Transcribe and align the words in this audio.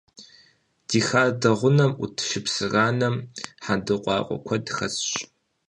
Ди 0.87 0.99
хадэ 1.07 1.51
гъунэм 1.59 1.91
Ӏут 1.97 2.15
шыпсыранэм 2.27 3.15
хьэндыркъуакъуэ 3.63 4.37
куэд 4.45 4.65
хэсщ. 4.75 5.09